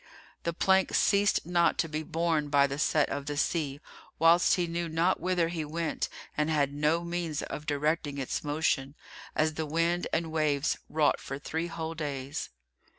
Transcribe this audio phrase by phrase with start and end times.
[0.45, 3.79] The plank ceased not to be borne by the set of the sea,
[4.17, 8.95] whilst he knew not whither he went and had no means of directing its motion,
[9.35, 12.49] as the wind and waves wrought for three whole days.